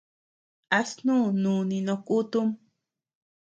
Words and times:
¿A 0.77 0.79
snú 0.89 1.17
núni 1.43 1.77
no 1.85 1.95
kutum? 2.07 2.47